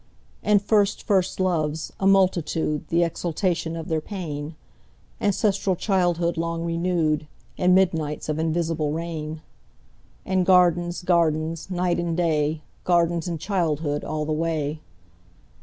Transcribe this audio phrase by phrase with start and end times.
[0.41, 4.55] And first first loves, a multitude, The exaltation of their pain;
[5.19, 9.41] Ancestral childhood long renewed; And midnights of invisible rain;
[10.25, 14.79] And gardens, gardens, night and day, Gardens and childhood all the way.